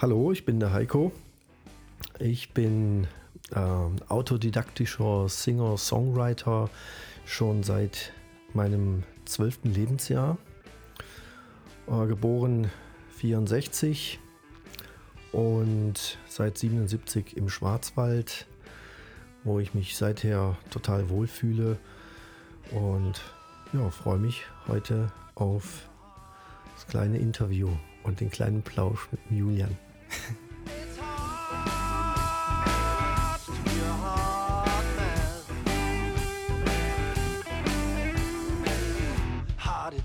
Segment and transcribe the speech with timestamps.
[0.00, 1.10] Hallo, ich bin der Heiko.
[2.20, 3.08] Ich bin
[3.50, 3.58] äh,
[4.08, 6.70] autodidaktischer Singer-Songwriter
[7.26, 8.12] schon seit
[8.54, 10.38] meinem zwölften Lebensjahr.
[11.88, 12.70] Äh, geboren
[13.16, 14.20] 64
[15.32, 18.46] und seit 77 im Schwarzwald,
[19.42, 21.76] wo ich mich seither total wohlfühle
[22.70, 23.20] und
[23.72, 25.88] ja, freue mich heute auf
[26.76, 27.68] das kleine Interview
[28.04, 29.76] und den kleinen Plausch mit Julian.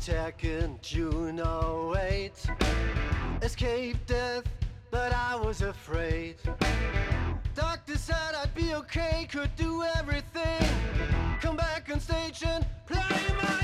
[0.03, 2.31] Attack in June 08
[3.41, 4.43] Escaped death,
[4.91, 6.35] but I was afraid.
[7.55, 10.67] Doctor said I'd be okay, could do everything.
[11.41, 12.99] Come back on stage and play
[13.41, 13.62] my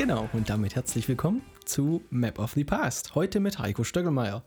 [0.00, 3.14] Genau, und damit herzlich willkommen zu Map of the Past.
[3.14, 4.42] Heute mit Heiko Stöckelmeier.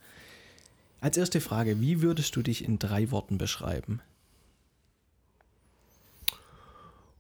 [1.00, 4.02] Als erste Frage, wie würdest du dich in drei Worten beschreiben?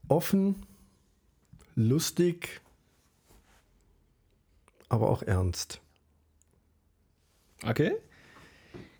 [0.07, 0.65] Offen,
[1.75, 2.61] lustig,
[4.89, 5.79] aber auch ernst.
[7.63, 7.91] Okay.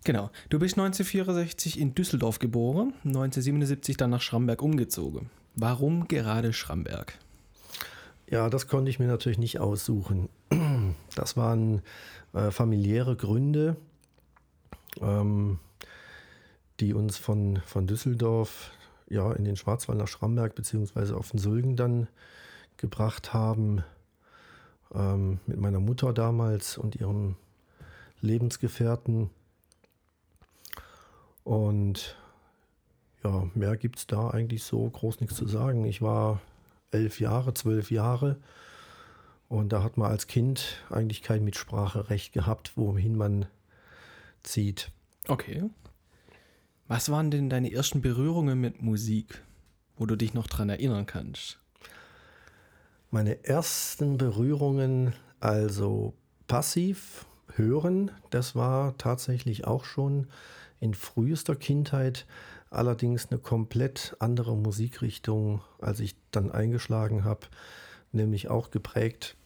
[0.04, 0.30] Genau.
[0.48, 5.28] Du bist 1964 in Düsseldorf geboren, 1977 dann nach Schramberg umgezogen.
[5.56, 7.18] Warum gerade Schramberg?
[8.34, 10.28] Ja, das konnte ich mir natürlich nicht aussuchen.
[11.14, 11.82] Das waren
[12.32, 13.76] äh, familiäre Gründe,
[15.00, 15.60] ähm,
[16.80, 18.72] die uns von, von Düsseldorf
[19.08, 22.08] ja, in den Schwarzwald nach Schramberg beziehungsweise auf den Sulgen dann
[22.76, 23.84] gebracht haben.
[24.92, 27.36] Ähm, mit meiner Mutter damals und ihrem
[28.20, 29.30] Lebensgefährten.
[31.44, 32.16] Und
[33.22, 35.84] ja, mehr gibt es da eigentlich so groß nichts zu sagen.
[35.84, 36.40] Ich war
[36.94, 38.36] elf Jahre, zwölf Jahre.
[39.48, 43.46] Und da hat man als Kind eigentlich kein Mitspracherecht gehabt, wohin man
[44.42, 44.90] zieht.
[45.28, 45.64] Okay.
[46.88, 49.42] Was waren denn deine ersten Berührungen mit Musik,
[49.96, 51.58] wo du dich noch dran erinnern kannst?
[53.10, 56.14] Meine ersten Berührungen, also
[56.46, 60.26] passiv hören, das war tatsächlich auch schon
[60.80, 62.26] in frühester Kindheit
[62.74, 67.46] allerdings eine komplett andere Musikrichtung, als ich dann eingeschlagen habe,
[68.12, 69.36] nämlich auch geprägt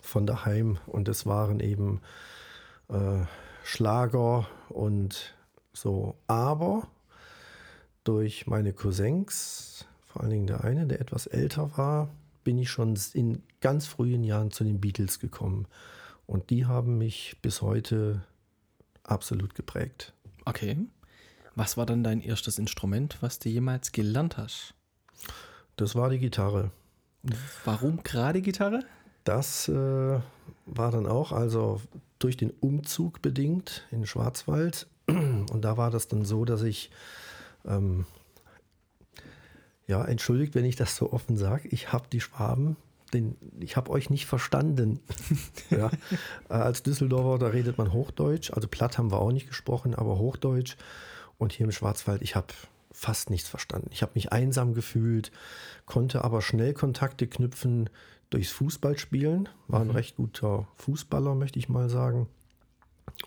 [0.00, 0.78] von daheim.
[0.86, 2.00] Und es waren eben
[2.88, 3.24] äh,
[3.64, 5.34] Schlager und
[5.72, 6.16] so.
[6.26, 6.88] Aber
[8.04, 12.08] durch meine Cousins, vor allen Dingen der eine, der etwas älter war,
[12.44, 15.66] bin ich schon in ganz frühen Jahren zu den Beatles gekommen.
[16.26, 18.22] Und die haben mich bis heute
[19.02, 20.12] absolut geprägt.
[20.44, 20.76] Okay.
[21.56, 24.74] Was war dann dein erstes Instrument, was du jemals gelernt hast?
[25.76, 26.70] Das war die Gitarre.
[27.64, 28.80] Warum gerade Gitarre?
[29.24, 30.20] Das äh,
[30.66, 31.80] war dann auch, also
[32.18, 34.86] durch den Umzug bedingt in Schwarzwald.
[35.08, 36.90] Und da war das dann so, dass ich,
[37.64, 38.04] ähm,
[39.86, 42.76] ja, entschuldigt, wenn ich das so offen sage, ich habe die Schwaben,
[43.14, 45.00] den, ich habe euch nicht verstanden.
[45.70, 45.90] ja.
[46.50, 50.18] Äh, als Düsseldorfer, da redet man Hochdeutsch, also platt haben wir auch nicht gesprochen, aber
[50.18, 50.76] Hochdeutsch.
[51.38, 52.48] Und hier im Schwarzwald, ich habe
[52.90, 53.90] fast nichts verstanden.
[53.92, 55.30] Ich habe mich einsam gefühlt,
[55.84, 57.90] konnte aber schnell Kontakte knüpfen
[58.30, 59.48] durchs Fußballspielen.
[59.68, 59.92] War ein mhm.
[59.94, 62.28] recht guter Fußballer, möchte ich mal sagen.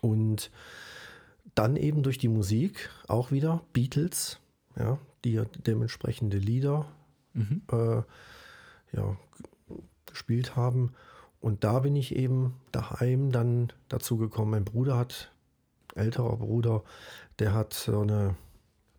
[0.02, 0.52] Und
[1.56, 4.40] dann eben durch die Musik auch wieder Beatles,
[4.78, 6.86] ja, die dementsprechende Lieder
[7.34, 7.62] mhm.
[7.72, 8.02] äh,
[8.96, 9.18] ja,
[10.06, 10.94] gespielt haben.
[11.42, 14.52] Und da bin ich eben daheim dann dazu gekommen.
[14.52, 15.31] Mein Bruder hat
[15.95, 16.83] älterer Bruder,
[17.39, 18.35] der hat so eine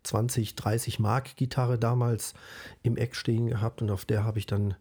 [0.03, 2.33] 20, 30 Mark Gitarre damals
[2.83, 4.75] im Eck stehen gehabt und auf der habe ich dann,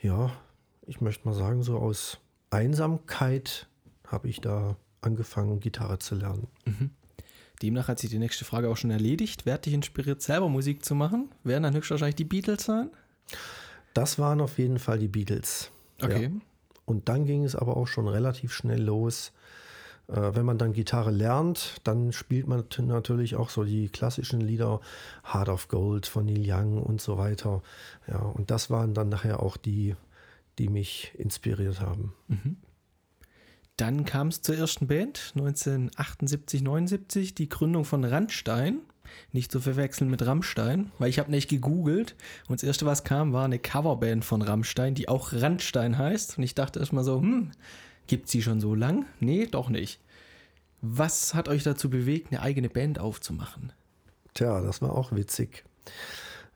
[0.00, 0.30] ja,
[0.86, 2.18] ich möchte mal sagen, so aus
[2.50, 3.68] Einsamkeit
[4.06, 6.48] habe ich da angefangen, Gitarre zu lernen.
[6.64, 6.90] Mhm.
[7.62, 9.46] Demnach hat sich die nächste Frage auch schon erledigt.
[9.46, 11.30] Wer hat dich inspiriert, selber Musik zu machen?
[11.44, 12.90] Werden dann höchstwahrscheinlich die Beatles sein?
[13.94, 15.70] Das waren auf jeden Fall die Beatles.
[16.02, 16.24] Okay.
[16.24, 16.30] Ja.
[16.84, 19.32] Und dann ging es aber auch schon relativ schnell los,
[20.06, 24.80] wenn man dann Gitarre lernt, dann spielt man natürlich auch so die klassischen Lieder
[25.32, 27.62] Heart of Gold von Neil Young und so weiter.
[28.06, 29.96] Ja, und das waren dann nachher auch die,
[30.58, 32.12] die mich inspiriert haben.
[32.28, 32.56] Mhm.
[33.76, 38.80] Dann kam es zur ersten Band, 1978, 79, die Gründung von Randstein.
[39.32, 42.16] Nicht zu verwechseln mit Rammstein, weil ich habe nicht gegoogelt
[42.48, 46.38] und das erste, was kam, war eine Coverband von Rammstein, die auch Randstein heißt.
[46.38, 47.52] Und ich dachte erstmal so, hm,
[48.06, 49.06] Gibt sie schon so lang?
[49.20, 50.00] Nee, doch nicht.
[50.82, 53.72] Was hat euch dazu bewegt, eine eigene Band aufzumachen?
[54.34, 55.64] Tja, das war auch witzig.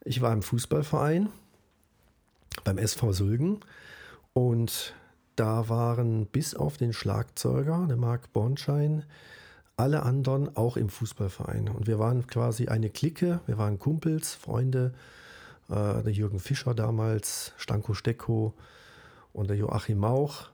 [0.05, 1.29] Ich war im Fußballverein
[2.65, 3.61] beim SV Sülgen
[4.33, 4.95] und
[5.37, 9.05] da waren bis auf den Schlagzeuger, der Marc Bornschein,
[9.77, 11.69] alle anderen auch im Fußballverein.
[11.69, 14.93] Und wir waren quasi eine Clique, wir waren Kumpels, Freunde.
[15.69, 18.55] Äh, der Jürgen Fischer damals, Stanko Stecko
[19.33, 20.49] und der Joachim Mauch.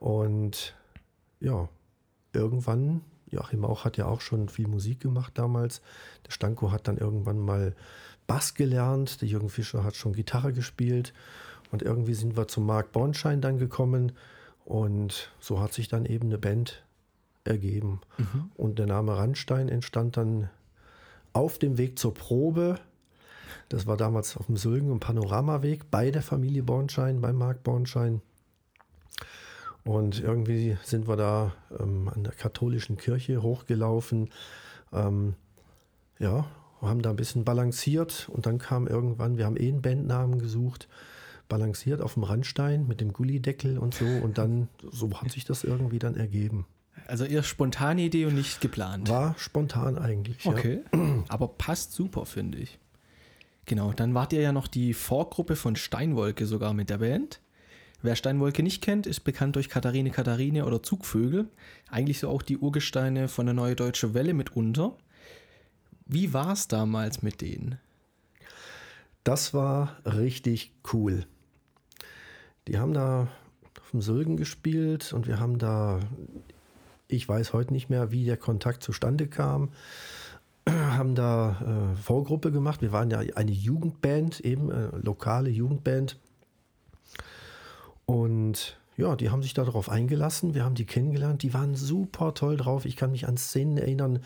[0.00, 0.74] Und
[1.38, 1.68] ja,
[2.32, 5.82] irgendwann, Joachim Mauch hat ja auch schon viel Musik gemacht damals.
[6.26, 7.76] Der Stanko hat dann irgendwann mal
[8.26, 11.12] Bass gelernt, der Jürgen Fischer hat schon Gitarre gespielt.
[11.70, 14.12] Und irgendwie sind wir zum Marc Bornschein dann gekommen.
[14.64, 16.82] Und so hat sich dann eben eine Band
[17.44, 18.00] ergeben.
[18.18, 18.50] Mhm.
[18.56, 20.48] Und der Name Randstein entstand dann
[21.32, 22.80] auf dem Weg zur Probe.
[23.68, 28.22] Das war damals auf dem Sülgen- und Panoramaweg bei der Familie Bornschein, beim Marc Bornschein.
[29.84, 34.30] Und irgendwie sind wir da ähm, an der katholischen Kirche hochgelaufen.
[34.92, 35.34] Ähm,
[36.18, 36.46] ja,
[36.82, 40.88] haben da ein bisschen balanciert und dann kam irgendwann, wir haben eh einen Bandnamen gesucht,
[41.48, 45.64] balanciert auf dem Randstein mit dem Gullideckel und so und dann, so hat sich das
[45.64, 46.66] irgendwie dann ergeben.
[47.06, 49.08] Also eher spontane Idee und nicht geplant.
[49.08, 50.46] War spontan eigentlich.
[50.46, 50.80] Okay.
[50.94, 51.24] Ja.
[51.28, 52.78] Aber passt super, finde ich.
[53.66, 57.40] Genau, dann wart ihr ja noch die Vorgruppe von Steinwolke sogar mit der Band.
[58.02, 61.48] Wer Steinwolke nicht kennt, ist bekannt durch Katharine Katharine oder Zugvögel.
[61.90, 64.96] Eigentlich so auch die Urgesteine von der Neue Deutsche Welle mitunter.
[66.06, 67.78] Wie war es damals mit denen?
[69.22, 71.26] Das war richtig cool.
[72.68, 73.28] Die haben da
[73.80, 76.00] auf dem Sölgen gespielt und wir haben da
[77.10, 79.70] ich weiß heute nicht mehr, wie der Kontakt zustande kam.
[80.68, 82.82] Haben da äh, Vorgruppe gemacht.
[82.82, 86.18] Wir waren ja eine Jugendband, eben äh, lokale Jugendband.
[88.10, 90.54] Und ja, die haben sich darauf eingelassen.
[90.54, 91.42] Wir haben die kennengelernt.
[91.42, 92.84] Die waren super toll drauf.
[92.84, 94.20] Ich kann mich an Szenen erinnern,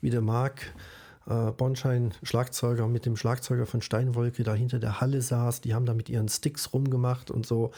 [0.00, 0.74] wie der Marc
[1.26, 5.62] äh, Bonschein, Schlagzeuger, mit dem Schlagzeuger von Steinwolke da hinter der Halle saß.
[5.62, 7.72] Die haben da mit ihren Sticks rumgemacht und so.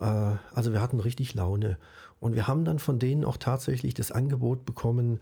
[0.00, 0.04] Äh,
[0.54, 1.78] also wir hatten richtig Laune.
[2.18, 5.20] Und wir haben dann von denen auch tatsächlich das Angebot bekommen,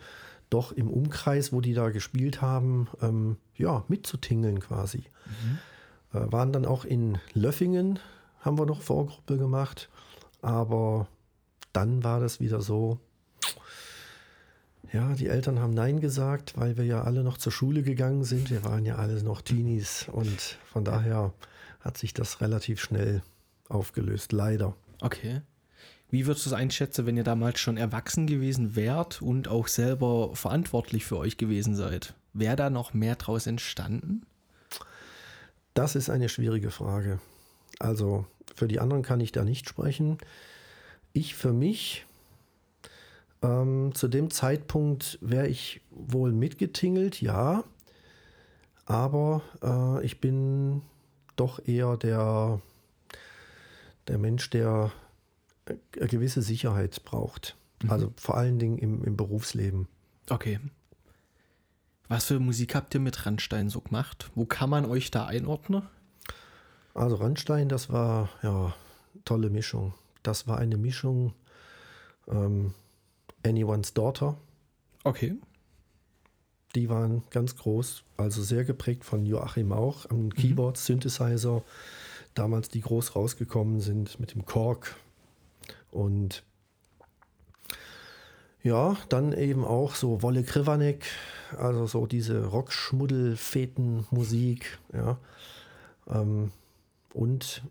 [0.50, 5.04] doch im Umkreis, wo die da gespielt haben, ähm, ja, mitzutingeln quasi.
[5.26, 6.18] Mhm.
[6.18, 7.98] Äh, waren dann auch in Löffingen,
[8.44, 9.88] haben wir noch Vorgruppe gemacht.
[10.42, 11.08] Aber
[11.72, 13.00] dann war das wieder so,
[14.92, 18.50] ja, die Eltern haben Nein gesagt, weil wir ja alle noch zur Schule gegangen sind.
[18.50, 21.32] Wir waren ja alle noch Teenies und von daher
[21.80, 23.22] hat sich das relativ schnell
[23.68, 24.76] aufgelöst, leider.
[25.00, 25.40] Okay.
[26.10, 30.36] Wie würdest du es einschätzen, wenn ihr damals schon erwachsen gewesen wärt und auch selber
[30.36, 32.14] verantwortlich für euch gewesen seid?
[32.32, 34.24] Wäre da noch mehr draus entstanden?
[35.72, 37.18] Das ist eine schwierige Frage.
[37.80, 40.18] Also für die anderen kann ich da nicht sprechen.
[41.12, 42.06] Ich für mich,
[43.42, 47.64] ähm, zu dem Zeitpunkt wäre ich wohl mitgetingelt, ja.
[48.86, 50.82] Aber äh, ich bin
[51.36, 52.60] doch eher der,
[54.08, 54.92] der Mensch, der
[55.66, 57.56] eine gewisse Sicherheit braucht.
[57.82, 57.90] Mhm.
[57.90, 59.88] Also vor allen Dingen im, im Berufsleben.
[60.28, 60.60] Okay.
[62.08, 64.30] Was für Musik habt ihr mit Randstein so gemacht?
[64.34, 65.82] Wo kann man euch da einordnen?
[66.94, 68.72] Also Randstein, das war ja
[69.24, 69.92] tolle Mischung.
[70.22, 71.34] Das war eine Mischung
[72.28, 72.72] ähm,
[73.44, 74.36] Anyone's Daughter.
[75.02, 75.34] Okay.
[76.74, 80.34] Die waren ganz groß, also sehr geprägt von Joachim auch am mhm.
[80.34, 81.62] Keyboard, Synthesizer.
[82.34, 84.96] Damals die groß rausgekommen sind mit dem Korg
[85.92, 86.42] und
[88.62, 91.06] ja, dann eben auch so Wolle Krivanek,
[91.56, 95.18] also so diese Rockschmuddel-Feten-Musik, ja.
[96.08, 96.50] Ähm,
[97.14, 97.62] und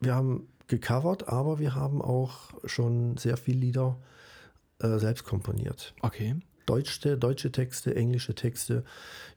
[0.00, 3.96] wir haben gecovert, aber wir haben auch schon sehr viele Lieder
[4.80, 5.94] äh, selbst komponiert.
[6.00, 6.36] Okay.
[6.64, 8.82] Deutsche, deutsche Texte, englische Texte,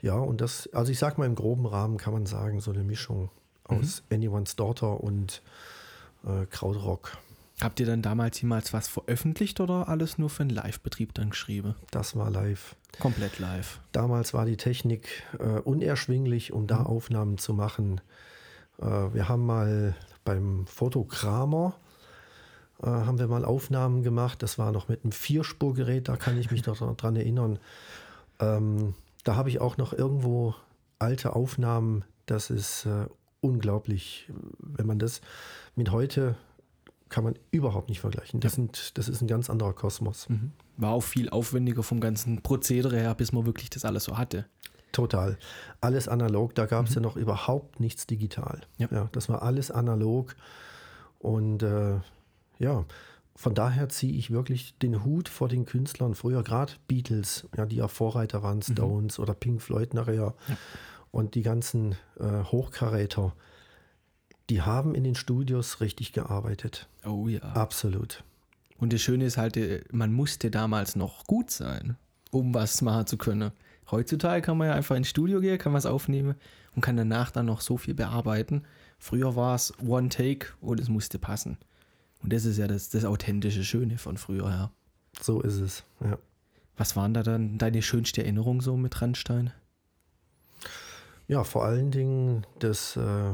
[0.01, 2.83] ja, und das, also ich sag mal im groben Rahmen kann man sagen, so eine
[2.83, 3.29] Mischung
[3.65, 4.15] aus mhm.
[4.15, 5.43] Anyone's Daughter und
[6.25, 7.17] äh, Krautrock.
[7.61, 11.75] Habt ihr dann damals jemals was veröffentlicht oder alles nur für einen Live-Betrieb dann geschrieben?
[11.91, 12.75] Das war live.
[12.99, 13.81] Komplett live.
[13.91, 16.87] Damals war die Technik äh, unerschwinglich, um da mhm.
[16.87, 18.01] Aufnahmen zu machen.
[18.81, 21.75] Äh, wir haben mal beim Fotokramer
[22.81, 24.41] äh, haben wir mal Aufnahmen gemacht.
[24.41, 27.59] Das war noch mit einem Vierspurgerät, da kann ich mich noch dran erinnern.
[28.39, 28.93] Ähm,
[29.23, 30.55] da habe ich auch noch irgendwo
[30.97, 32.05] alte Aufnahmen.
[32.25, 33.07] Das ist äh,
[33.41, 35.21] unglaublich, wenn man das
[35.75, 36.35] mit heute
[37.09, 38.39] kann man überhaupt nicht vergleichen.
[38.39, 40.29] Das, sind, das ist ein ganz anderer Kosmos.
[40.29, 40.51] Mhm.
[40.77, 44.45] War auch viel aufwendiger vom ganzen Prozedere her, bis man wirklich das alles so hatte.
[44.91, 45.37] Total.
[45.81, 46.95] Alles analog, da gab es mhm.
[46.95, 48.61] ja noch überhaupt nichts digital.
[48.77, 48.87] Ja.
[48.91, 49.09] ja.
[49.11, 50.35] das war alles analog.
[51.19, 51.99] Und äh,
[52.59, 52.85] ja,
[53.35, 56.13] von daher ziehe ich wirklich den Hut vor den Künstlern.
[56.15, 60.33] Früher gerade Beatles, ja, die ja Vorreiter waren, Stones oder Pink Floyd nachher.
[61.11, 63.33] Und die ganzen äh, Hochkaräter,
[64.49, 66.89] die haben in den Studios richtig gearbeitet.
[67.05, 67.39] Oh ja.
[67.39, 68.23] Absolut.
[68.77, 71.97] Und das Schöne ist halt, äh, man musste damals noch gut sein,
[72.31, 73.51] um was machen zu können.
[73.91, 76.35] Heutzutage kann man ja einfach ins Studio gehen, kann was aufnehmen
[76.75, 78.63] und kann danach dann noch so viel bearbeiten.
[78.97, 81.57] Früher war es One Take und es musste passen.
[82.21, 84.71] Und das ist ja das, das authentische Schöne von früher her.
[85.21, 85.83] So ist es.
[86.01, 86.17] Ja.
[86.77, 89.51] Was waren da dann deine schönste Erinnerung so mit Randstein?
[91.27, 93.33] Ja, vor allen Dingen, dass, äh,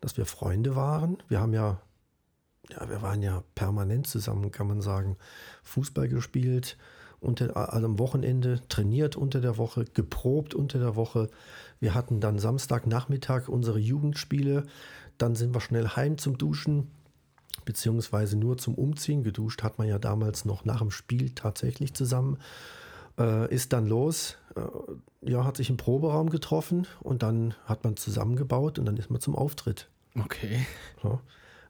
[0.00, 1.18] dass wir Freunde waren.
[1.28, 1.80] Wir haben ja,
[2.70, 5.16] ja, wir waren ja permanent zusammen, kann man sagen.
[5.62, 6.76] Fußball gespielt,
[7.20, 11.28] unter, also am Wochenende trainiert unter der Woche, geprobt unter der Woche.
[11.78, 14.66] Wir hatten dann Samstagnachmittag unsere Jugendspiele.
[15.18, 16.90] Dann sind wir schnell heim zum Duschen,
[17.64, 19.22] beziehungsweise nur zum Umziehen.
[19.22, 22.38] Geduscht hat man ja damals noch nach dem Spiel tatsächlich zusammen.
[23.18, 27.96] Äh, ist dann los, äh, ja, hat sich im Proberaum getroffen und dann hat man
[27.96, 29.90] zusammengebaut und dann ist man zum Auftritt.
[30.18, 30.66] Okay.
[31.04, 31.20] Ja.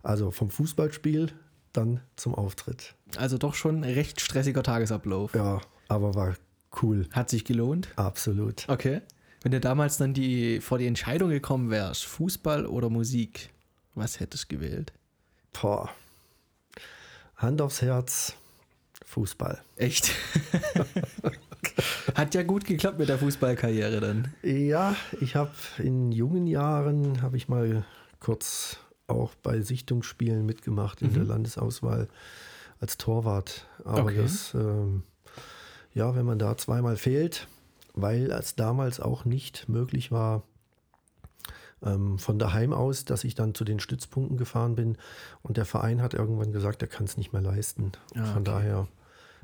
[0.03, 1.33] Also vom Fußballspiel
[1.73, 2.95] dann zum Auftritt.
[3.17, 5.35] Also doch schon ein recht stressiger Tagesablauf.
[5.35, 6.35] Ja, aber war
[6.83, 7.09] cool.
[7.13, 7.89] Hat sich gelohnt?
[7.97, 8.69] Absolut.
[8.69, 9.01] Okay.
[9.43, 13.51] Wenn du damals dann die, vor die Entscheidung gekommen wärst, Fußball oder Musik,
[13.95, 14.93] was hättest du gewählt?
[15.61, 15.89] Boah.
[17.37, 18.35] Hand aufs Herz,
[19.07, 19.63] Fußball.
[19.77, 20.13] Echt?
[22.15, 24.35] Hat ja gut geklappt mit der Fußballkarriere dann.
[24.43, 27.85] Ja, ich habe in jungen Jahren, habe ich mal
[28.19, 28.79] kurz
[29.11, 32.09] auch bei Sichtungsspielen mitgemacht in der Landesauswahl
[32.81, 33.67] als Torwart.
[33.85, 34.23] Aber Okay.
[34.23, 35.03] das, ähm,
[35.93, 37.47] ja, wenn man da zweimal fehlt,
[37.95, 40.43] weil es damals auch nicht möglich war,
[41.83, 44.97] ähm, von daheim aus, dass ich dann zu den Stützpunkten gefahren bin
[45.43, 47.93] und der Verein hat irgendwann gesagt, er kann es nicht mehr leisten.
[48.15, 48.45] Ah, von okay.
[48.45, 48.89] daher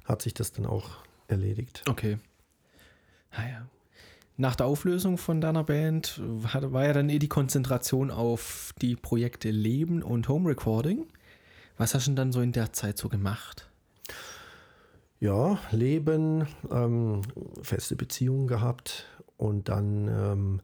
[0.04, 0.90] hat sich das dann auch
[1.28, 1.82] erledigt.
[1.88, 2.18] Okay.
[3.32, 3.66] Naja.
[4.38, 8.95] Nach der Auflösung von deiner Band hat, war ja dann eh die Konzentration auf die
[8.95, 11.07] Projekte Leben und Home Recording.
[11.78, 13.71] Was hast du denn dann so in der Zeit so gemacht?
[15.21, 17.23] Ja, Leben, ähm,
[17.62, 19.07] feste Beziehungen gehabt
[19.38, 20.61] und dann ähm,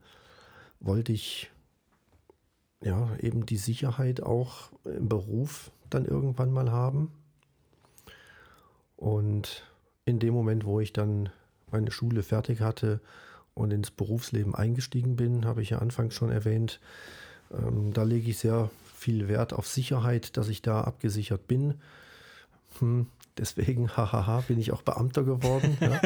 [0.80, 1.50] wollte ich
[2.82, 7.10] ja eben die Sicherheit auch im Beruf dann irgendwann mal haben.
[8.96, 9.64] Und
[10.04, 11.30] in dem Moment, wo ich dann
[11.70, 13.00] meine Schule fertig hatte
[13.54, 16.80] und ins Berufsleben eingestiegen bin, habe ich ja anfangs schon erwähnt,
[17.52, 21.74] ähm, da lege ich sehr viel Wert auf Sicherheit, dass ich da abgesichert bin.
[22.78, 23.06] Hm,
[23.36, 25.76] deswegen, hahaha, bin ich auch Beamter geworden.
[25.80, 26.00] Ja,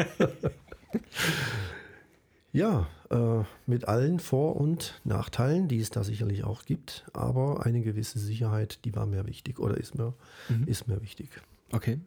[3.09, 7.81] ja äh, mit allen Vor- und Nachteilen, die es da sicherlich auch gibt, aber eine
[7.81, 10.13] gewisse Sicherheit, die war mir wichtig oder ist mir,
[10.65, 11.29] ist mir wichtig.
[11.71, 11.99] Okay.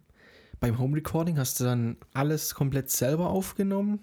[0.59, 4.00] Beim Home Recording hast du dann alles komplett selber aufgenommen?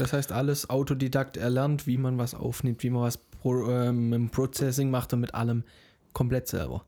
[0.00, 4.30] Das heißt, alles Autodidakt erlernt, wie man was aufnimmt, wie man was pro, ähm, im
[4.30, 5.62] Processing macht und mit allem
[6.14, 6.86] komplett selber.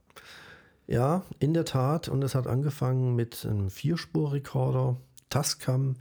[0.86, 2.08] Ja, in der Tat.
[2.08, 4.96] Und es hat angefangen mit einem Vierspur-Recorder,
[5.28, 5.96] Tascam,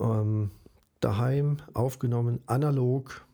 [0.00, 0.50] ähm,
[1.00, 3.26] daheim aufgenommen, analog.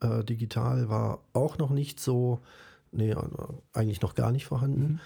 [0.00, 2.40] Äh, digital war auch noch nicht so,
[2.92, 3.16] nee, äh,
[3.74, 5.02] eigentlich noch gar nicht vorhanden.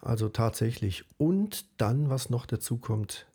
[0.00, 1.04] Also tatsächlich.
[1.18, 3.28] Und dann, was noch dazu kommt,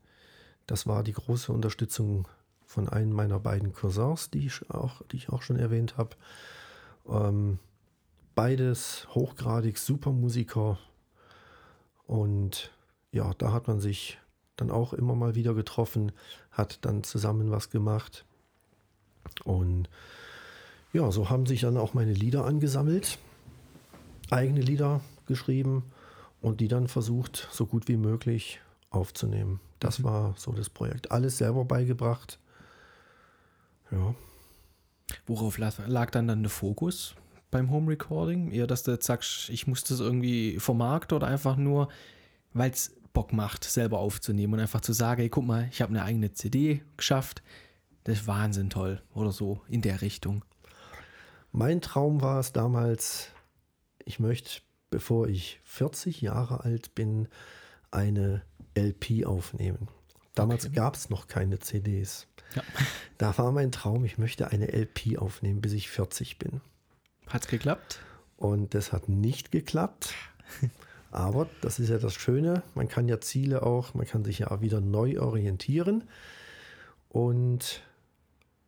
[0.65, 2.27] das war die große Unterstützung
[2.67, 6.15] von einem meiner beiden Cousins, die ich auch, die ich auch schon erwähnt habe.
[7.09, 7.59] Ähm,
[8.35, 10.77] beides hochgradig super Musiker.
[12.05, 12.71] Und
[13.11, 14.19] ja, da hat man sich
[14.57, 16.11] dann auch immer mal wieder getroffen,
[16.51, 18.25] hat dann zusammen was gemacht.
[19.45, 19.89] Und
[20.91, 23.17] ja, so haben sich dann auch meine Lieder angesammelt,
[24.29, 25.83] eigene Lieder geschrieben
[26.41, 28.59] und die dann versucht, so gut wie möglich
[28.89, 29.61] aufzunehmen.
[29.79, 31.11] Das war so das Projekt.
[31.11, 32.39] Alles selber beigebracht.
[33.91, 34.15] Ja.
[35.25, 37.15] Worauf lag, dann dann der Fokus
[37.51, 38.51] beim Home Recording?
[38.51, 41.89] Eher, dass du jetzt sagst, ich muss das irgendwie vermarkten oder einfach nur,
[42.53, 45.91] weil es Bock macht, selber aufzunehmen und einfach zu sagen, hey, guck mal, ich habe
[45.91, 47.41] eine eigene CD geschafft.
[48.03, 50.45] Das ist Wahnsinn toll oder so in der Richtung.
[51.51, 53.31] Mein Traum war es damals,
[54.05, 57.27] ich möchte, bevor ich 40 Jahre alt bin,
[57.91, 58.43] eine
[58.75, 59.87] LP aufnehmen.
[60.35, 60.75] Damals Okay.
[60.75, 62.27] gab es noch keine CDs.
[62.55, 62.63] Ja.
[63.17, 66.61] Da war mein Traum, ich möchte eine LP aufnehmen, bis ich 40 bin.
[67.27, 67.99] Hat's geklappt?
[68.37, 70.13] Und das hat nicht geklappt.
[71.11, 74.51] Aber das ist ja das Schöne, man kann ja Ziele auch, man kann sich ja
[74.51, 76.03] auch wieder neu orientieren.
[77.09, 77.81] Und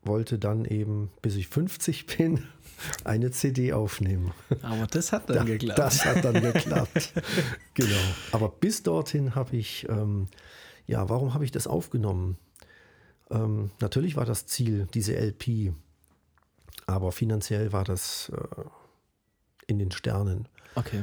[0.03, 2.47] wollte dann eben, bis ich 50 bin,
[3.03, 4.31] eine CD aufnehmen.
[4.61, 5.79] Aber das hat dann da, geklappt.
[5.79, 7.13] Das hat dann geklappt.
[7.73, 7.95] genau.
[8.31, 10.27] Aber bis dorthin habe ich, ähm,
[10.87, 12.37] ja, warum habe ich das aufgenommen?
[13.29, 15.73] Ähm, natürlich war das Ziel, diese LP,
[16.87, 18.63] aber finanziell war das äh,
[19.67, 20.47] in den Sternen.
[20.75, 21.01] Okay.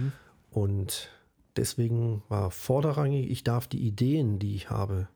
[0.50, 1.10] Und
[1.56, 5.08] deswegen war vorderrangig, ich darf die Ideen, die ich habe,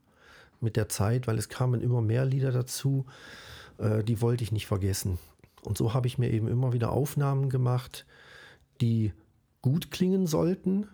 [0.61, 3.07] mit der Zeit, weil es kamen immer mehr Lieder dazu,
[3.79, 5.19] äh, die wollte ich nicht vergessen.
[5.63, 8.07] Und so habe ich mir eben immer wieder Aufnahmen gemacht,
[8.81, 9.13] die
[9.63, 10.87] gut klingen sollten,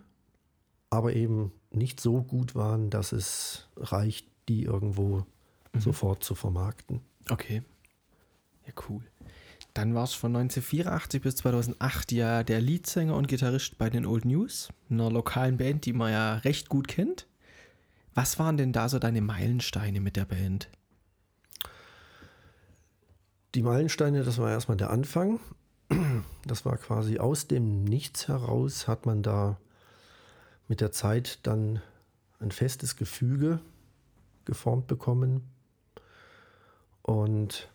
[0.89, 5.25] aber eben nicht so gut waren, dass es reicht, die irgendwo
[5.77, 5.81] mhm.
[5.81, 7.01] sofort zu vermarkten.
[7.29, 7.63] Okay.
[8.65, 9.01] Ja, cool.
[9.73, 14.25] Dann war es von 1984 bis 2008 ja der Leadsänger und Gitarrist bei den Old
[14.25, 17.27] News, einer lokalen Band, die man ja recht gut kennt.
[18.15, 20.69] Was waren denn da so deine Meilensteine mit der Band?
[23.53, 25.39] Die Meilensteine, das war erstmal der Anfang.
[26.45, 29.59] Das war quasi aus dem Nichts heraus, hat man da
[30.67, 31.81] mit der Zeit dann
[32.39, 33.59] ein festes Gefüge
[34.45, 35.43] geformt bekommen.
[37.07, 37.69] Und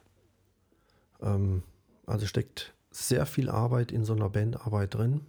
[1.23, 1.63] ähm,
[2.05, 5.23] also steckt sehr viel Arbeit in so einer Bandarbeit drin.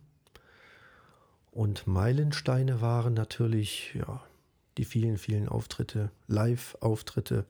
[1.52, 4.22] Und Meilensteine waren natürlich ja,
[4.78, 7.46] die vielen, vielen Auftritte, Live-Auftritte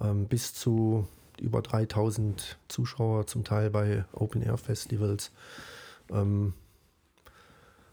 [0.00, 1.06] ähm, bis zu
[1.40, 5.30] über 3000 Zuschauer, zum Teil bei Open-Air-Festivals.
[6.10, 6.54] Ähm,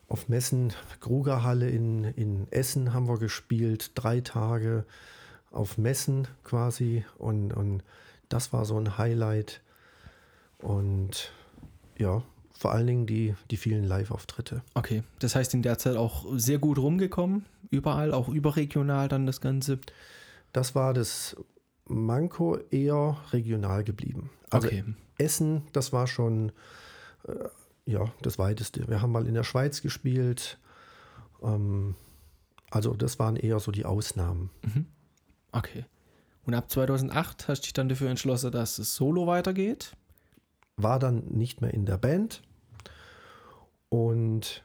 [0.08, 4.86] auf Messen, Grugerhalle in, in Essen haben wir gespielt, drei Tage
[5.52, 7.06] auf Messen quasi.
[7.18, 7.84] Und, und
[8.30, 9.62] das war so ein Highlight.
[10.60, 11.32] Und
[11.98, 12.24] ja,
[12.58, 14.62] vor allen Dingen die, die vielen Live-Auftritte.
[14.74, 19.42] Okay, das heißt in der Zeit auch sehr gut rumgekommen, überall, auch überregional dann das
[19.42, 19.80] Ganze.
[20.54, 21.36] Das war das
[21.86, 24.30] Manko eher regional geblieben.
[24.50, 24.84] Also okay.
[25.18, 26.52] Essen, das war schon
[27.28, 27.34] äh,
[27.86, 28.88] ja, das weiteste.
[28.88, 30.60] Wir haben mal in der Schweiz gespielt.
[31.42, 31.96] Ähm,
[32.70, 34.50] also das waren eher so die Ausnahmen.
[34.64, 34.86] Mhm.
[35.52, 35.86] Okay.
[36.46, 39.96] Und ab 2008 hast du dich dann dafür entschlossen, dass es solo weitergeht?
[40.78, 42.42] War dann nicht mehr in der Band.
[43.90, 44.64] Und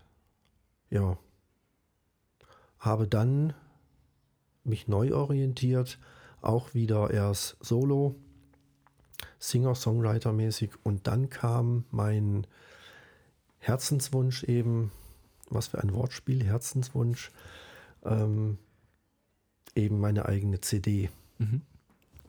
[0.90, 1.18] ja,
[2.79, 3.55] habe dann
[4.64, 5.99] mich neu orientiert,
[6.40, 8.14] auch wieder erst solo,
[9.38, 10.70] Singer-Songwriter-mäßig.
[10.83, 12.46] Und dann kam mein
[13.59, 14.92] Herzenswunsch eben,
[15.51, 17.31] was für ein Wortspiel, Herzenswunsch,
[18.05, 18.59] ähm,
[19.76, 21.62] eben meine eigene CD mhm.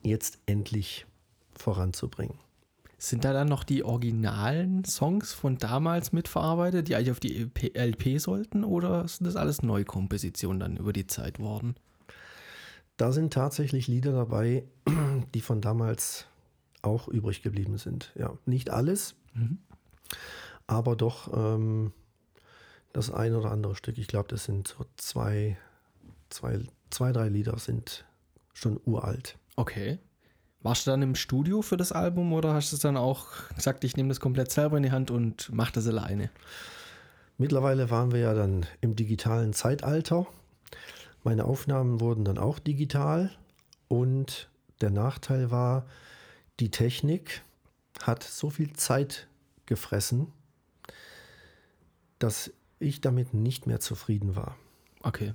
[0.03, 1.05] jetzt endlich
[1.55, 2.38] voranzubringen.
[2.99, 8.19] Sind da dann noch die originalen Songs von damals mitverarbeitet, die eigentlich auf die LP
[8.19, 11.75] sollten, oder sind das alles Neukompositionen dann über die Zeit worden?
[12.97, 14.63] Da sind tatsächlich Lieder dabei,
[15.36, 16.25] die von damals
[16.81, 18.12] auch übrig geblieben sind.
[18.15, 19.60] Ja, nicht alles, mhm.
[20.65, 21.93] aber doch ähm,
[22.93, 23.99] das ein oder andere Stück.
[23.99, 25.57] Ich glaube, das sind so zwei,
[26.29, 28.06] zwei, zwei, drei Lieder sind
[28.54, 29.38] schon uralt.
[29.56, 30.00] Okay.
[30.62, 33.95] Warst du dann im Studio für das Album oder hast du dann auch gesagt, ich
[33.95, 36.30] nehme das komplett selber in die Hand und mache das alleine?
[37.38, 40.26] Mittlerweile waren wir ja dann im digitalen Zeitalter.
[41.23, 43.32] Meine Aufnahmen wurden dann auch digital
[43.88, 44.50] und
[44.82, 45.86] der Nachteil war,
[46.60, 47.43] die Technik
[48.02, 49.28] hat so viel Zeit
[49.65, 50.32] gefressen,
[52.19, 54.56] dass ich damit nicht mehr zufrieden war.
[55.02, 55.34] Okay.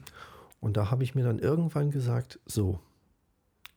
[0.62, 2.79] Und da habe ich mir dann irgendwann gesagt, so,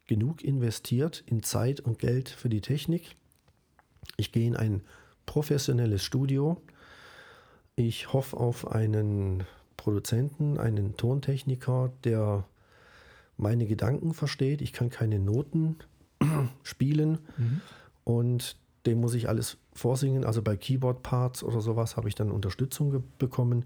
[0.06, 3.16] genug investiert in Zeit und Geld für die Technik.
[4.18, 4.82] Ich gehe in ein
[5.26, 6.62] professionelles Studio.
[7.76, 9.46] Ich hoffe auf einen
[9.78, 12.46] Produzenten, einen Tontechniker, der
[13.36, 14.62] meine Gedanken versteht.
[14.62, 15.78] Ich kann keine Noten
[16.62, 17.62] spielen mhm.
[18.04, 20.24] und dem muss ich alles vorsingen.
[20.24, 23.66] Also bei Keyboard-Parts oder sowas habe ich dann Unterstützung bekommen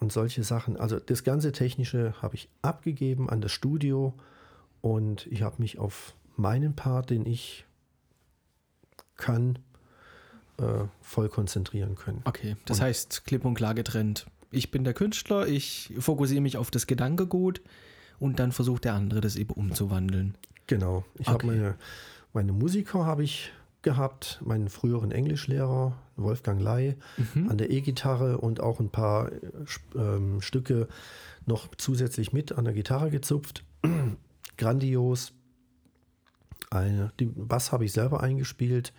[0.00, 0.76] und solche Sachen.
[0.76, 4.14] Also das ganze Technische habe ich abgegeben an das Studio
[4.80, 7.64] und ich habe mich auf meinen Part, den ich
[9.16, 9.58] kann,
[10.58, 12.22] äh, voll konzentrieren können.
[12.24, 14.26] Okay, das und heißt klipp und klar getrennt.
[14.50, 17.60] Ich bin der Künstler, ich fokussiere mich auf das Gedankegut
[18.18, 20.36] und dann versucht der andere das eben umzuwandeln.
[20.66, 21.04] Genau.
[21.14, 21.30] Ich okay.
[21.30, 21.74] habe meine,
[22.32, 23.52] meine Musiker habe ich
[23.84, 27.48] gehabt, meinen früheren Englischlehrer Wolfgang Ley mhm.
[27.48, 29.38] an der E-Gitarre und auch ein paar äh,
[29.94, 30.88] ähm, Stücke
[31.46, 33.64] noch zusätzlich mit an der Gitarre gezupft
[34.56, 35.32] grandios.
[36.70, 38.92] Eine, den Bass habe ich selber eingespielt,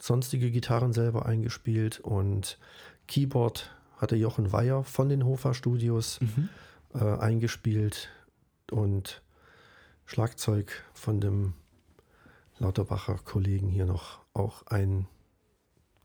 [0.00, 2.58] sonstige Gitarren selber eingespielt und
[3.06, 6.48] Keyboard hatte Jochen Weyer von den Hofer Studios mhm.
[6.94, 8.08] äh, eingespielt
[8.70, 9.22] und
[10.06, 11.54] Schlagzeug von dem
[12.58, 15.06] Lauterbacher Kollegen hier noch auch ein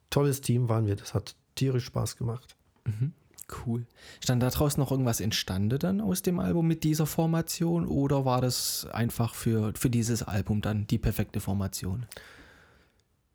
[0.10, 0.96] tolles Team waren wir.
[0.96, 2.56] Das hat tierisch Spaß gemacht.
[3.66, 3.86] Cool.
[4.24, 8.42] Stand da draußen noch irgendwas entstanden dann aus dem Album mit dieser Formation oder war
[8.42, 12.06] das einfach für, für dieses Album dann die perfekte Formation?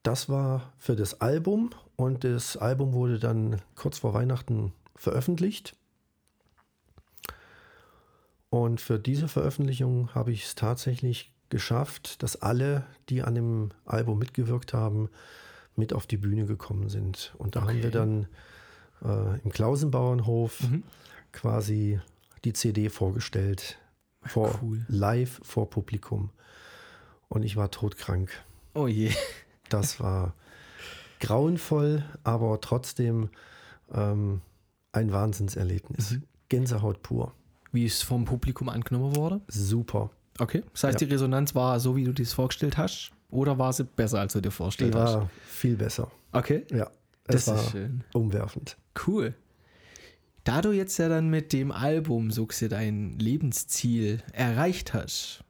[0.03, 5.77] Das war für das Album und das Album wurde dann kurz vor Weihnachten veröffentlicht.
[8.49, 14.19] Und für diese Veröffentlichung habe ich es tatsächlich geschafft, dass alle, die an dem Album
[14.19, 15.09] mitgewirkt haben,
[15.77, 17.35] mit auf die Bühne gekommen sind.
[17.39, 17.91] Und da haben wir Okay.
[17.91, 18.27] dann
[19.05, 20.83] äh, im Klausenbauernhof Mhm.
[21.33, 22.01] quasi
[22.45, 23.79] die CD vorgestellt.
[24.23, 24.85] Vor, cool.
[24.89, 26.31] Live vor Publikum.
[27.29, 28.31] Und ich war todkrank.
[28.75, 29.13] Oh je.
[29.69, 30.35] Das war
[31.21, 33.31] grauenvoll, aber trotzdem
[33.93, 34.41] ähm,
[34.93, 36.13] ein Wahnsinnserlebnis.
[36.13, 36.23] Mhm.
[36.49, 37.35] Gänsehaut pur.
[37.73, 39.41] Wie es vom Publikum angenommen wurde?
[39.49, 40.11] Super.
[40.38, 40.62] Okay.
[40.72, 41.07] Das heißt, Ja.
[41.07, 43.11] die Resonanz war so, wie du das vorgestellt hast?
[43.31, 45.14] Oder war sie besser, als du dir Die vorgestellt hast?
[45.14, 46.11] war viel besser.
[46.33, 46.64] Okay.
[46.70, 46.90] Ja,
[47.27, 48.05] Das war ist schön.
[48.12, 48.77] umwerfend.
[49.07, 49.35] Cool.
[50.44, 55.42] Da du jetzt ja dann mit dem Album so gesehen dein Lebensziel erreicht hast,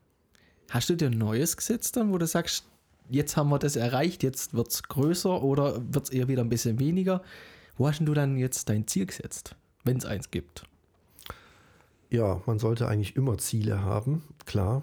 [0.70, 2.64] hast du dir ein neues gesetzt dann, wo du sagst,
[3.10, 6.48] jetzt haben wir das erreicht, jetzt wird es größer oder wird es eher wieder ein
[6.48, 7.22] bisschen weniger?
[7.76, 10.64] Wo hast denn du dann jetzt dein Ziel gesetzt, wenn es eins gibt?
[12.10, 14.82] Ja, man sollte eigentlich immer Ziele haben, klar.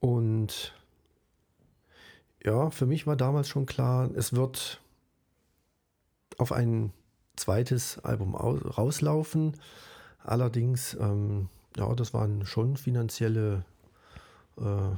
[0.00, 0.74] Und
[2.44, 4.80] ja, für mich war damals schon klar, es wird
[6.38, 6.92] auf ein
[7.36, 9.56] zweites Album au- rauslaufen.
[10.24, 13.64] Allerdings, ähm, ja, das waren schon finanzielle,
[14.58, 14.96] äh,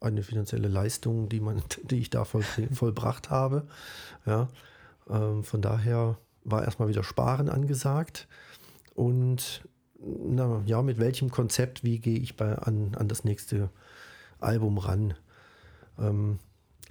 [0.00, 3.66] eine finanzielle Leistung, die, man, die ich da voll, vollbracht habe.
[4.26, 4.48] Ja,
[5.10, 8.28] ähm, von daher war erstmal wieder Sparen angesagt.
[8.94, 9.64] Und
[10.06, 13.70] na, ja, mit welchem Konzept, wie gehe ich bei, an, an das nächste
[14.38, 15.14] Album ran?
[15.98, 16.38] Ähm,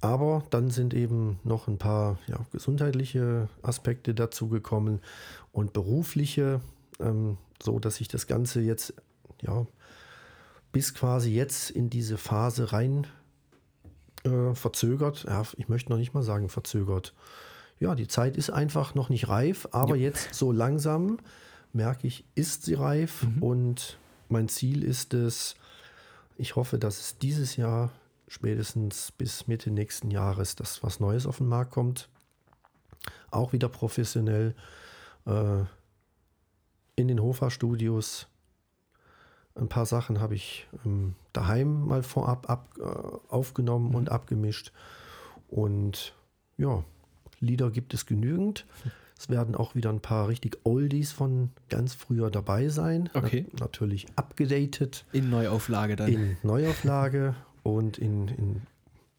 [0.01, 4.99] aber dann sind eben noch ein paar ja, gesundheitliche Aspekte dazu gekommen
[5.51, 6.61] und berufliche,
[6.99, 8.93] ähm, so dass sich das Ganze jetzt
[9.41, 9.65] ja
[10.71, 13.07] bis quasi jetzt in diese Phase rein
[14.25, 15.23] äh, verzögert.
[15.23, 17.13] Ja, ich möchte noch nicht mal sagen verzögert.
[17.79, 21.19] Ja, die Zeit ist einfach noch nicht reif, aber jetzt so langsam
[21.75, 25.55] merke ich, ist sie reif und mein Ziel ist es,
[26.37, 27.91] ich hoffe, dass es dieses Jahr
[28.27, 32.09] spätestens bis Mitte nächsten Jahres, dass was Neues auf den Markt kommt.
[33.29, 34.55] Auch wieder professionell
[35.25, 35.63] äh,
[36.95, 38.27] in den Hofer-Studios.
[39.55, 44.71] Ein paar Sachen habe ich ähm, daheim mal vorab ab, äh, aufgenommen und abgemischt.
[45.47, 46.13] Und
[46.57, 46.83] ja,
[47.39, 48.65] Lieder gibt es genügend.
[49.17, 53.09] Es werden auch wieder ein paar richtig Oldies von ganz früher dabei sein.
[53.13, 53.45] Okay.
[53.53, 56.11] Na, natürlich abgedatet In Neuauflage dann.
[56.11, 58.61] in Neuauflage und in, in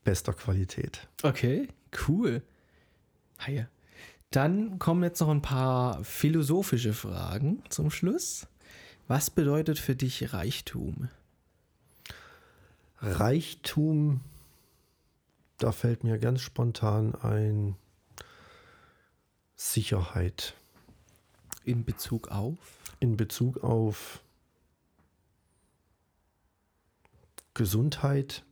[0.04, 1.08] bester Qualität.
[1.22, 1.68] Okay,
[2.06, 2.42] cool.
[3.44, 3.68] Haie.
[4.30, 8.46] Dann kommen jetzt noch ein paar philosophische Fragen zum Schluss.
[9.08, 11.08] Was bedeutet für dich Reichtum?
[13.00, 14.20] Reichtum,
[15.58, 17.76] da fällt mir ganz spontan ein
[19.56, 20.54] Sicherheit
[21.64, 22.56] In Bezug auf?
[23.00, 24.22] in Bezug auf
[27.54, 28.44] Gesundheit.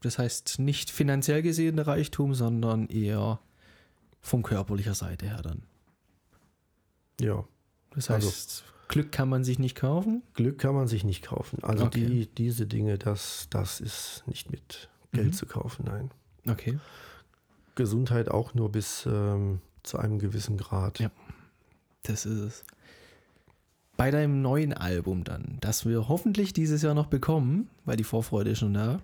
[0.00, 3.40] Das heißt nicht finanziell gesehen der Reichtum, sondern eher
[4.20, 5.62] von körperlicher Seite her dann.
[7.20, 7.44] Ja,
[7.90, 10.24] Das Also- heißt, Glück kann man sich nicht kaufen.
[10.34, 11.62] Glück kann man sich nicht kaufen.
[11.62, 12.04] Also Okay.
[12.06, 15.32] die, diese Dinge, das, das ist nicht mit Geld Mhm.
[15.32, 16.10] zu kaufen, nein.
[16.48, 16.80] Okay.
[17.74, 20.98] Gesundheit auch nur bis ähm, zu einem gewissen Grad.
[20.98, 21.10] Ja.
[22.02, 22.64] Das ist es.
[23.96, 28.50] Bei deinem neuen Album dann, das wir hoffentlich dieses Jahr noch bekommen, weil die Vorfreude
[28.50, 29.00] ist schon da,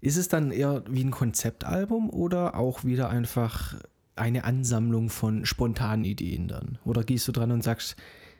[0.00, 3.74] ist es dann eher wie ein Konzeptalbum oder auch wieder einfach
[4.16, 6.78] eine Ansammlung von spontanen Ideen dann?
[6.84, 7.96] Oder gehst du dran und sagst,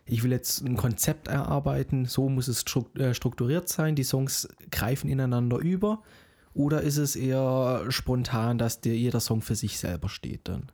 [0.07, 2.65] ich will jetzt ein Konzept erarbeiten, so muss es
[2.99, 6.03] äh, strukturiert sein, die Songs greifen ineinander über?
[6.55, 10.71] Oder ist es eher spontan, dass dir jeder Song für sich selber steht dann?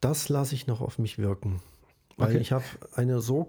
[0.00, 1.60] Das lasse ich noch auf mich wirken.
[2.16, 2.38] Weil Okay.
[2.38, 3.48] ich habe eine so,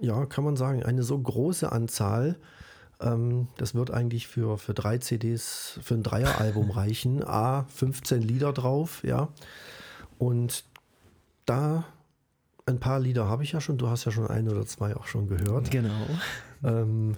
[0.00, 2.38] ja, kann man sagen, eine so große Anzahl.
[3.00, 7.22] Ähm, das wird eigentlich für, für drei CDs, für ein Dreieralbum reichen.
[7.24, 9.28] A, 15 Lieder drauf, ja.
[10.18, 10.64] Und
[11.46, 11.84] da
[12.64, 13.76] ein paar Lieder habe ich ja schon.
[13.76, 15.70] Du hast ja schon ein oder zwei auch schon gehört.
[15.72, 16.06] Genau.
[16.64, 17.16] Ähm,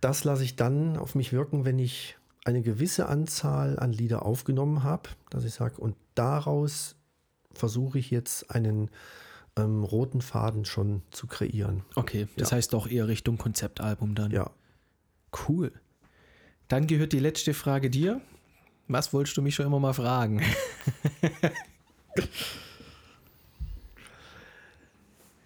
[0.00, 4.82] das lasse ich dann auf mich wirken, wenn ich eine gewisse Anzahl an Lieder aufgenommen
[4.82, 6.96] habe, dass ich sage, und daraus
[7.52, 8.90] versuche ich jetzt einen
[9.56, 11.82] ähm, roten Faden schon zu kreieren.
[11.96, 12.56] Okay, das Ja.
[12.56, 14.30] heißt doch eher Richtung Konzeptalbum dann.
[14.30, 14.50] Ja,
[15.48, 15.70] Cool.
[16.68, 18.20] Dann gehört die letzte Frage dir.
[18.88, 20.40] Was wolltest du mich schon immer mal fragen?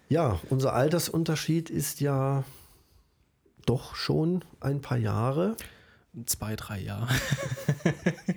[0.09, 2.43] ja, unser Altersunterschied ist ja
[3.65, 5.55] doch schon ein paar Jahre.
[6.25, 7.13] Zwei, drei Jahre.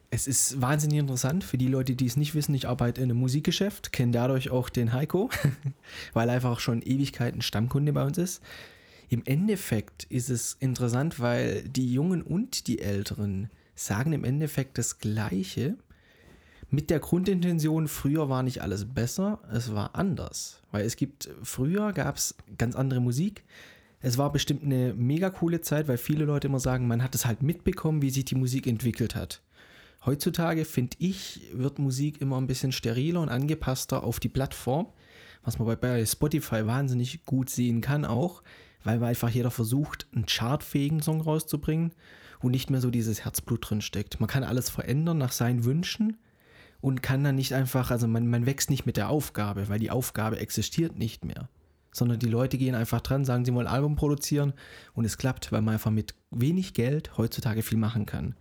[0.09, 2.53] Es ist wahnsinnig interessant für die Leute, die es nicht wissen.
[2.53, 5.29] Ich arbeite in einem Musikgeschäft, kenne dadurch auch den Heiko,
[6.13, 8.43] weil er einfach schon Ewigkeiten Stammkunde bei uns ist.
[9.09, 14.99] Im Endeffekt ist es interessant, weil die Jungen und die Älteren sagen im Endeffekt das
[14.99, 15.77] Gleiche.
[16.69, 20.61] Mit der Grundintention, früher war nicht alles besser, es war anders.
[20.71, 23.43] Weil es gibt, früher gab es ganz andere Musik.
[24.01, 27.25] Es war bestimmt eine mega coole Zeit, weil viele Leute immer sagen, man hat es
[27.25, 29.41] halt mitbekommen, wie sich die Musik entwickelt hat.
[30.05, 34.87] Heutzutage, finde ich, wird Musik immer ein bisschen steriler und angepasster auf die Plattform,
[35.43, 38.43] was man bei Spotify wahnsinnig gut sehen kann auch,
[38.83, 41.93] weil einfach jeder versucht, einen chartfähigen Song rauszubringen
[42.43, 44.19] wo nicht mehr so dieses Herzblut drin steckt.
[44.19, 46.17] Man kann alles verändern nach seinen Wünschen
[46.81, 49.89] und kann dann nicht einfach, also man, man wächst nicht mit der Aufgabe, weil die
[49.89, 51.47] Aufgabe existiert nicht mehr.
[51.93, 54.53] Sondern die Leute gehen einfach dran, sagen, sie wollen ein Album produzieren
[54.93, 58.35] und es klappt, weil man einfach mit wenig Geld heutzutage viel machen kann.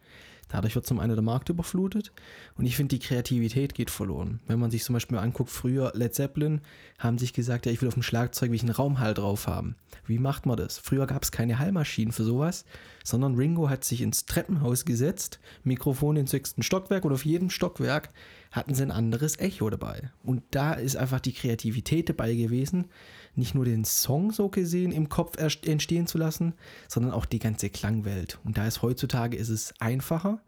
[0.52, 2.12] Dadurch wird zum einen der Markt überflutet
[2.56, 4.40] und ich finde, die Kreativität geht verloren.
[4.46, 6.60] Wenn man sich zum Beispiel anguckt, früher Led Zeppelin
[6.98, 9.76] haben sich gesagt, ja, ich will auf dem Schlagzeug wie ich einen Raumhall drauf haben.
[10.06, 10.76] Wie macht man das?
[10.76, 12.66] Früher gab es keine Hallmaschinen für sowas,
[13.02, 18.10] sondern Ringo hat sich ins Treppenhaus gesetzt, Mikrofon ins sechsten Stockwerk und auf jedem Stockwerk
[18.50, 20.10] hatten sie ein anderes Echo dabei.
[20.22, 22.90] Und da ist einfach die Kreativität dabei gewesen,
[23.34, 26.54] nicht nur den Song so gesehen im Kopf entstehen zu lassen,
[26.88, 28.38] sondern auch die ganze Klangwelt.
[28.44, 30.40] Und da ist heutzutage ist es einfacher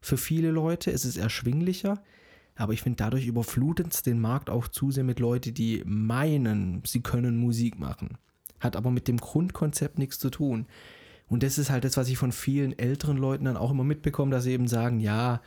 [0.00, 2.02] für viele Leute, es ist erschwinglicher,
[2.56, 6.82] aber ich finde, dadurch überflutet es den Markt auch zu sehr mit Leuten, die meinen,
[6.84, 8.18] sie können Musik machen.
[8.60, 10.66] Hat aber mit dem Grundkonzept nichts zu tun.
[11.28, 14.30] Und das ist halt das, was ich von vielen älteren Leuten dann auch immer mitbekomme,
[14.30, 15.40] dass sie eben sagen, ja,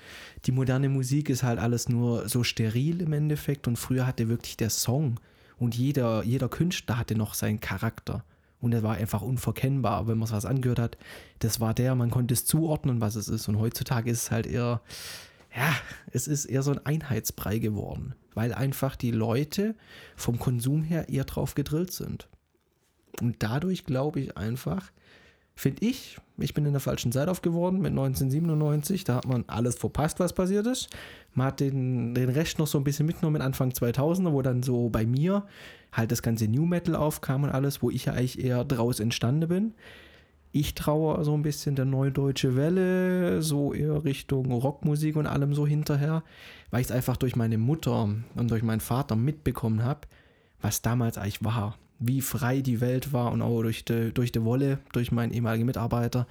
[0.45, 4.57] die moderne Musik ist halt alles nur so steril im Endeffekt und früher hatte wirklich
[4.57, 5.19] der Song
[5.57, 8.23] und jeder, jeder Künstler hatte noch seinen Charakter.
[8.61, 10.97] Und er war einfach unverkennbar, wenn man was angehört hat.
[11.39, 13.47] Das war der, man konnte es zuordnen, was es ist.
[13.47, 14.81] Und heutzutage ist es halt eher,
[15.55, 15.73] ja,
[16.11, 19.75] es ist eher so ein Einheitsbrei geworden, weil einfach die Leute
[20.15, 22.27] vom Konsum her eher drauf gedrillt sind.
[23.21, 24.91] Und dadurch glaube ich einfach,
[25.55, 29.05] finde ich, ich bin in der falschen Zeit aufgeworden mit 1997.
[29.05, 30.89] Da hat man alles verpasst, was passiert ist.
[31.33, 34.61] Man hat den, den Rest noch so ein bisschen mitgenommen mit Anfang 2000er, wo dann
[34.61, 35.45] so bei mir
[35.93, 39.47] halt das ganze New Metal aufkam und alles, wo ich ja eigentlich eher draus entstanden
[39.47, 39.73] bin.
[40.51, 45.53] Ich traue so ein bisschen der neue deutsche Welle, so eher Richtung Rockmusik und allem
[45.53, 46.23] so hinterher,
[46.71, 50.01] weil ich es einfach durch meine Mutter und durch meinen Vater mitbekommen habe,
[50.61, 54.43] was damals eigentlich war wie frei die Welt war und auch durch die, durch die
[54.43, 56.27] Wolle, durch meinen ehemaligen Mitarbeiter.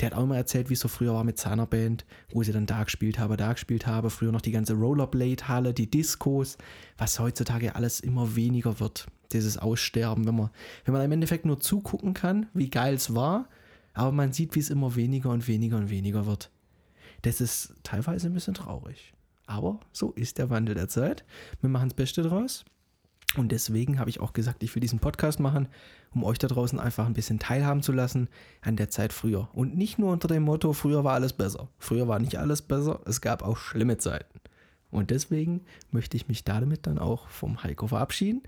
[0.00, 2.52] Der hat auch immer erzählt, wie es so früher war mit seiner Band, wo sie
[2.52, 4.10] dann da gespielt habe, da gespielt habe.
[4.10, 6.56] Früher noch die ganze Rollerblade-Halle, die Discos,
[6.96, 9.06] was heutzutage alles immer weniger wird.
[9.32, 10.50] Dieses Aussterben, wenn man,
[10.84, 13.48] wenn man im Endeffekt nur zugucken kann, wie geil es war,
[13.92, 16.50] aber man sieht, wie es immer weniger und weniger und weniger wird.
[17.22, 19.12] Das ist teilweise ein bisschen traurig.
[19.46, 21.24] Aber so ist der Wandel der Zeit.
[21.60, 22.64] Wir machen das Beste draus.
[23.36, 25.68] Und deswegen habe ich auch gesagt, ich will diesen Podcast machen,
[26.14, 28.28] um euch da draußen einfach ein bisschen teilhaben zu lassen
[28.62, 29.48] an der Zeit früher.
[29.52, 31.68] Und nicht nur unter dem Motto, früher war alles besser.
[31.78, 34.40] Früher war nicht alles besser, es gab auch schlimme Zeiten.
[34.90, 35.60] Und deswegen
[35.90, 38.42] möchte ich mich damit dann auch vom Heiko verabschieden.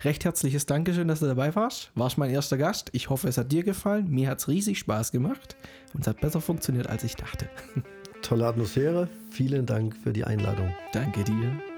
[0.00, 1.92] Recht herzliches Dankeschön, dass du dabei warst.
[1.94, 2.90] Warst mein erster Gast.
[2.92, 4.10] Ich hoffe, es hat dir gefallen.
[4.10, 5.56] Mir hat es riesig Spaß gemacht
[5.94, 7.48] und es hat besser funktioniert, als ich dachte.
[8.22, 9.08] Tolle Atmosphäre.
[9.30, 10.74] Vielen Dank für die Einladung.
[10.92, 11.73] Danke dir.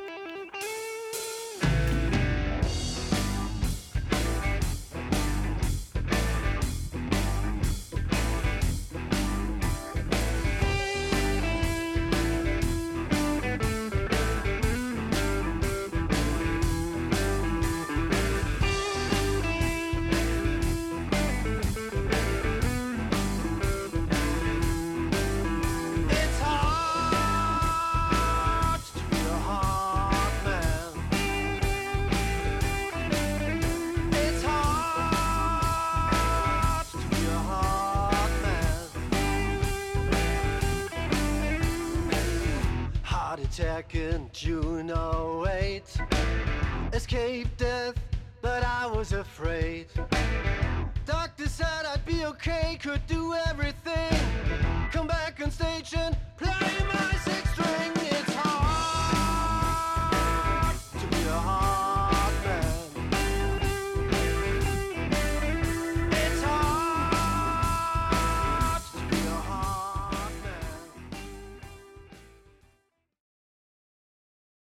[49.11, 49.87] Was afraid.
[51.05, 53.76] Doctor said I'd be okay, could do everything